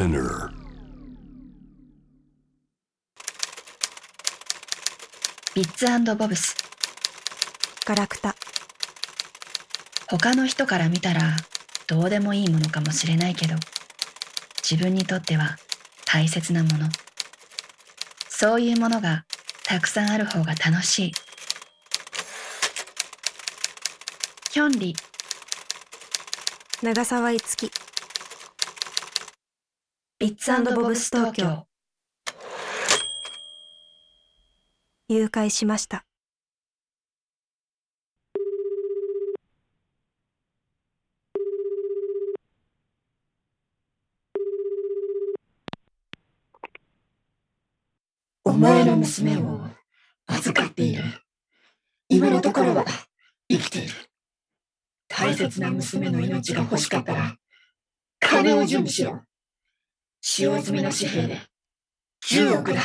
[0.00, 0.48] Spinner.
[5.54, 6.56] ビッツボブス。
[7.84, 8.34] ガラクタ。
[10.08, 11.36] 他の人から見たら
[11.86, 13.56] どうでもいいものかもしれないけど
[14.62, 15.58] 自分にとっては
[16.06, 16.88] 大切なもの。
[18.30, 19.26] そういうものが
[19.66, 21.12] たくさんある方が楽しい。
[24.50, 24.96] ヒョンリ。
[26.82, 27.70] 長澤いつき
[30.20, 31.66] ビッツボブス東京
[35.08, 36.04] 誘拐しました
[48.44, 49.62] お前の娘を
[50.26, 51.02] 預かっている。
[52.10, 52.84] 今のところは
[53.48, 53.94] 生きている。
[55.08, 57.36] 大切な娘の命が欲しかったら、
[58.18, 59.22] 金を準備しろ。
[60.20, 61.40] 使用済みの紙幣で
[62.26, 62.80] 10億だ。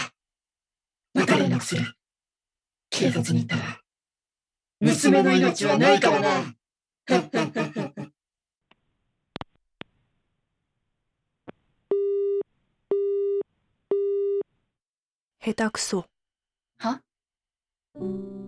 [1.14, 1.82] また連絡する。
[2.90, 3.82] 警察に行ったら、
[4.80, 6.30] 娘の命はないからな。
[15.40, 16.06] 下手くそ
[16.80, 17.02] は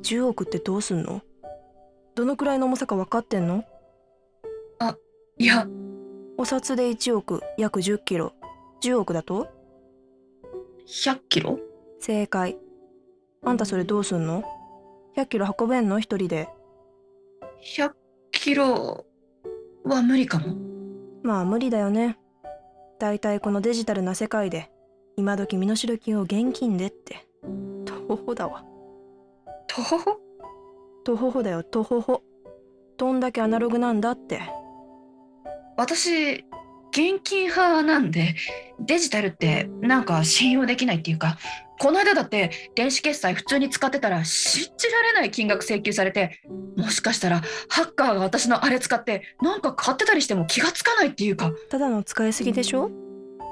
[0.02, 1.22] ？10億ってどうすんの？
[2.16, 3.64] どのくらいの重さか分かってんの？
[5.38, 5.68] いや
[6.38, 8.34] お札で1億約10キロ
[8.82, 9.48] 10億だと
[10.88, 11.60] ？100キロ？
[12.00, 12.58] 正解。
[13.44, 14.44] あんたそれどうすんの
[15.16, 16.00] ？100キロ運べんの？
[16.00, 16.50] 一人で。
[17.76, 17.92] 100
[18.32, 19.06] キロ
[19.84, 20.56] は無理かも。
[21.24, 22.18] まあ無理だよね。
[23.00, 24.72] だいたいこのデジタルな世界で
[25.18, 27.28] 今時身代金を現金でって。
[27.86, 28.64] とほほだわ。
[29.68, 30.18] とほほ
[31.04, 32.22] とほほだよとほほ
[32.98, 34.42] どんだけアナログなんだって。
[35.78, 36.46] 私
[36.98, 38.34] 現金派なんで
[38.80, 41.38] デジタルってなんか信用できないっていうか
[41.80, 46.42] この間だって電子決済普通に使ってたら信じられない金額請求されて
[46.76, 51.52] もしかしたらハッカーが私のあれ使ってなんか買ってたりしても気がつかないっていうか。
[51.70, 52.90] ただの使いすぎでしょ？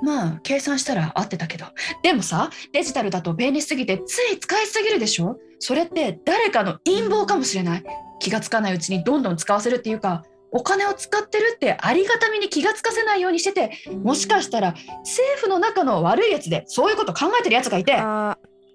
[0.02, 1.68] まあ計算したら合ってたけど。
[2.02, 5.38] でもさデジタルだと便利すぎてつい使いすぎるでしょ？
[5.60, 7.84] それって誰かの陰謀かもしれない。
[8.20, 10.24] 気がつかないうちにどんどん使わせるっていうか
[10.58, 13.72] お金を使ってるってありがたみに気がつかせないようにしてて
[14.02, 18.02] もしかしたら政府の中の悪いやつでそういうこと考えてるやつがいて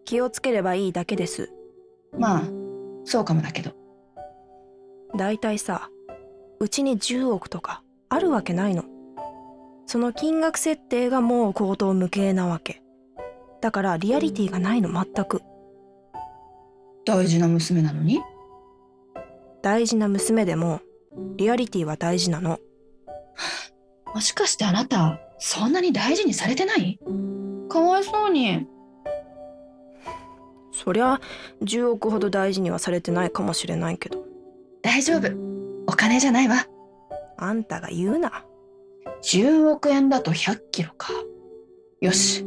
[0.05, 1.51] 気をつければいいだけです。
[2.19, 2.43] まあ
[3.05, 3.73] そうかもだけど。
[5.17, 5.89] だいたいさ
[6.61, 8.85] うちに10億とかあるわけないの。
[9.87, 12.83] その金額設定がもう口頭無形なわけ。
[13.63, 15.41] だからリアリティがないの全く。
[17.07, 18.21] 大事な娘なのに？
[19.63, 20.81] 大事な娘でも
[21.37, 22.59] リアリティは大事なの。
[24.15, 26.99] もしかしてあなたそんなに大事にされてない？
[27.69, 28.67] かわいそうに。
[30.73, 31.21] そりゃ
[31.63, 34.25] 10億ほど大事にはされてないかもしれないけど。
[34.83, 35.29] 大丈夫。
[35.87, 36.67] お金じゃないわ。
[37.37, 38.45] あんたが言うな。
[39.23, 41.13] 10億円だと100キロか。
[42.01, 42.45] よし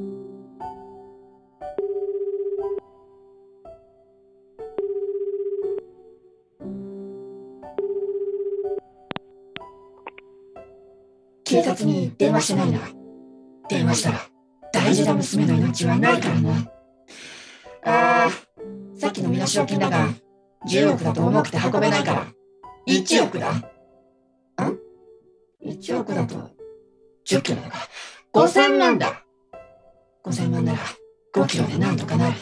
[11.54, 12.80] 警察に電話してないな。
[13.70, 14.22] 電話したら、
[14.74, 16.72] 大事な娘の命はないからな。
[17.84, 20.08] あー、さっきの身代金だが、
[20.68, 22.26] 10億だと重くて運べないから、
[22.88, 23.52] 1億だ。
[23.54, 23.64] ん
[25.64, 26.50] ?1 億だと、
[27.28, 27.78] 10キロだか
[28.34, 29.24] ら、5000万だ。
[30.26, 30.80] 5000万なら、
[31.36, 32.36] 5キロでなんとかなる。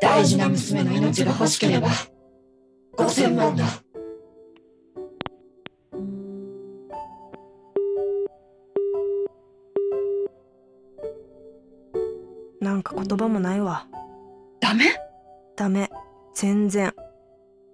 [0.00, 1.88] 大事な娘の命が欲しければ、
[2.96, 3.64] 5000万だ。
[12.80, 13.86] なんか言葉もないわ。
[14.58, 14.86] ダメ？
[15.54, 15.90] ダメ。
[16.34, 16.94] 全然。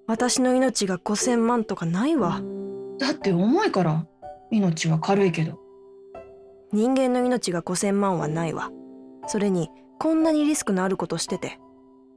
[0.09, 2.43] 私の命が5000万とかないわ。
[2.99, 4.05] だって重いから。
[4.51, 5.61] 命は軽いけど。
[6.73, 8.73] 人間の命が5000万はないわ。
[9.29, 9.71] それに
[10.01, 11.61] こんなにリスクのあることしてて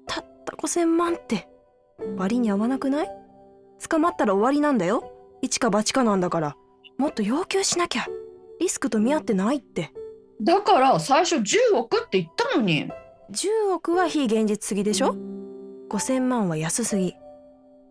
[0.08, 1.48] たった5000万って
[2.18, 3.10] 割に合わなくない？
[3.88, 5.04] 捕まったら終わりなんだよ。
[5.44, 6.56] 一か八かなんだから。
[6.98, 8.08] もっと要求しなきゃ。
[8.60, 9.92] リスクと見合ってないって
[10.42, 12.90] だから最初10億って言ったのに。
[13.32, 15.16] 10億は非現実すぎでしょ
[15.90, 17.14] ？5000万は安すぎ。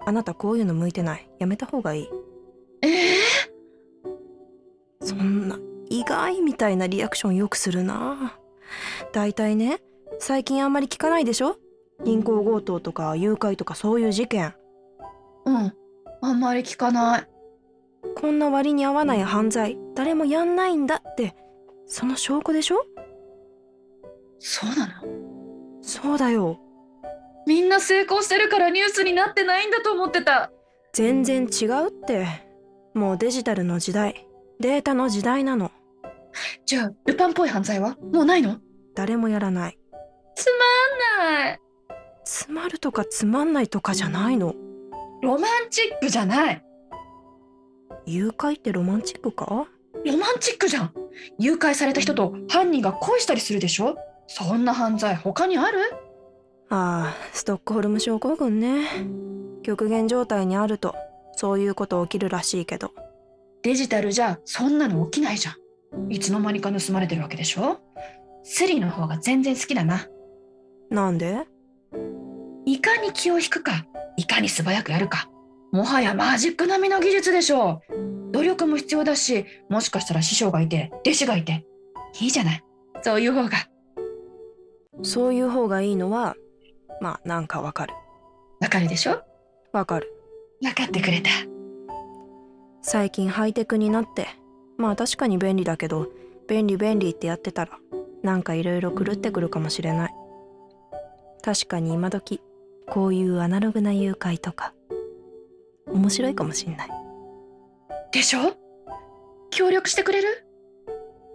[0.06, 1.28] あなたこういうの向いてない。
[1.38, 2.08] やめた方がいい。
[2.82, 3.16] ええ
[5.00, 5.58] そんな
[5.90, 8.38] 意外みたいなリアクションよくするな。
[9.12, 9.80] だいたいね
[10.18, 11.56] 最近あんまり聞かないでしょ？
[12.04, 14.54] 銀行強盗とか誘拐とかそういう事件。
[15.44, 15.72] うん。
[16.20, 17.28] あんまり聞かない。
[18.16, 19.78] こんな割に合わない犯罪。
[19.94, 21.34] 誰もやんないんだって
[21.88, 22.84] その証拠でしょ？
[24.38, 24.92] そうなの？
[25.82, 26.60] そうだよ。
[27.46, 30.52] みんな成功してるからニュースになってないんだと思ってた。
[30.92, 32.26] 全然違うって。
[32.94, 34.26] もうデジタルの時代。
[34.60, 35.70] データの時代なの。
[36.66, 37.96] じゃあルパンっぽい犯罪は？
[38.12, 38.58] もうないの？
[38.94, 39.78] 誰もやらない。
[40.34, 41.60] つまんない。
[42.24, 44.54] つまるとかつまんないとかじゃないの。
[45.22, 46.62] ロマンチックじゃない。
[48.04, 49.66] 誘拐ってロマンチックか？
[50.04, 50.92] ロマンチックじゃん
[51.38, 53.96] 誘拐された人と犯人が恋したりするでしょ？
[54.26, 55.78] そんな犯罪他にある？
[56.70, 58.86] ああストックホルム症候群ね。
[59.62, 60.94] 極限状態にあると
[61.36, 62.92] そういうこと起きるらしいけど。
[63.62, 66.12] デジタルじゃそんなの起きないじゃん。
[66.12, 67.80] いつの間にか盗まれてるわけでしょ？
[68.44, 70.06] スリの方が全然好きだな。
[70.90, 71.46] なんで？
[72.66, 73.86] いかに気を引くか
[74.16, 75.30] いかに素早くやるか。
[75.72, 81.66] もはやマジック並みの技術でしょう努力も必要だしもしかしたら師匠がいて弟子がいて
[82.20, 82.64] いいじゃない。
[83.02, 83.50] そういう方が。
[85.02, 86.36] そういう方がいいのは
[87.00, 87.94] まあなんかわかる。
[88.60, 89.22] わかるでしょ？
[89.72, 90.12] わかる。
[90.60, 91.30] 分かってくれた。
[92.82, 94.26] 最近ハイテクになって
[94.76, 96.08] まあ確かに便利だけど
[96.48, 97.78] 便利便利ってやってたら
[98.22, 100.14] なんかいろいろ狂ってくるかもしれない。
[101.42, 102.40] 確かに今時
[102.88, 104.74] こういうアナログな誘拐とか
[105.86, 106.88] 面白いかもしんない
[108.18, 108.56] でしょ？
[109.50, 110.44] 協力してくれる？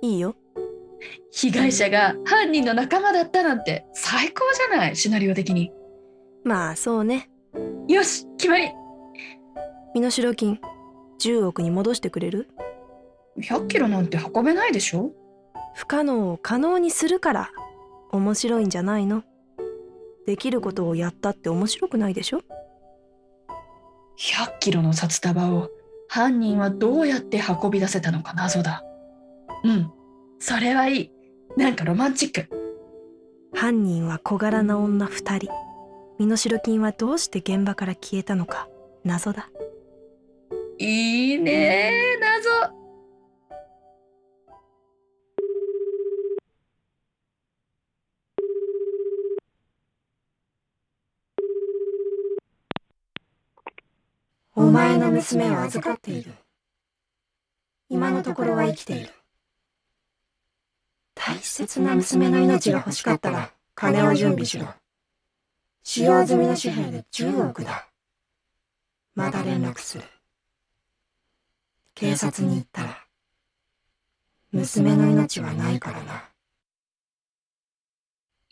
[0.01, 0.35] いいよ。
[1.31, 4.95] 被害者が犯人の仲間だったなんて最高じゃない？
[4.97, 5.71] シナリオ的に。
[6.43, 7.29] まあそうね。
[7.87, 8.69] よし決まり。
[9.95, 10.59] 身代金
[11.21, 12.49] 10億に戻してくれる
[13.39, 15.13] ？100キロなんて運べないでしょ？
[15.75, 17.49] 不可能を可能にするから
[18.11, 19.23] 面白いんじゃないの？
[20.27, 22.41] できることをやったって面白くないでしょ
[24.19, 25.69] ？100キロの札束を
[26.13, 28.83] 犯人はどうやって運び出せたのか謎だ。
[29.63, 29.91] うん。
[30.37, 31.11] それはいい。
[31.57, 32.47] なんかロマンチック。
[33.51, 35.49] 犯人は小柄な女2人。
[36.19, 38.69] 身代金はどうして現場から消えたのか
[39.03, 39.49] 謎だ。
[40.77, 42.82] いいね謎
[55.03, 56.31] の娘を預かっている。
[57.89, 59.09] 今のところは生きている。
[61.13, 64.67] 大切な娘の命が欲しかったら金を準備しろ。
[65.83, 67.89] 使用済みの紙幣で10億だ。
[69.13, 70.05] まだ連絡する。
[71.93, 72.97] 警察に行ったら、
[74.53, 76.29] 娘の命はないからな。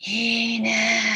[0.00, 1.12] いいね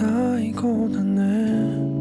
[0.00, 1.99] 最高だね。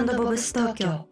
[0.00, 1.11] ボブス東京。